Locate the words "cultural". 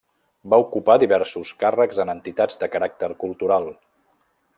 3.25-3.69